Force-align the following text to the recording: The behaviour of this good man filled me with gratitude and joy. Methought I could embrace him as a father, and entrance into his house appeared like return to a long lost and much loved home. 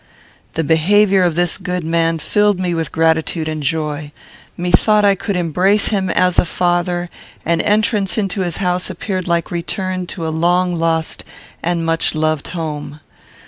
The 0.55 0.63
behaviour 0.63 1.21
of 1.21 1.35
this 1.35 1.59
good 1.59 1.83
man 1.83 2.17
filled 2.17 2.57
me 2.59 2.73
with 2.73 2.91
gratitude 2.91 3.47
and 3.47 3.61
joy. 3.61 4.11
Methought 4.57 5.05
I 5.05 5.13
could 5.13 5.35
embrace 5.35 5.89
him 5.89 6.09
as 6.09 6.39
a 6.39 6.43
father, 6.45 7.07
and 7.45 7.61
entrance 7.61 8.17
into 8.17 8.41
his 8.41 8.57
house 8.57 8.89
appeared 8.89 9.27
like 9.27 9.51
return 9.51 10.07
to 10.07 10.27
a 10.27 10.33
long 10.33 10.75
lost 10.75 11.23
and 11.61 11.85
much 11.85 12.15
loved 12.15 12.47
home. 12.47 12.99